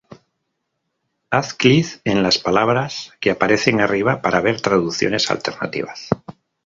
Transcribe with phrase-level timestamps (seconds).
[1.29, 6.09] Haz clic en las palabras que aparecen arriba para ver traducciones alternativas.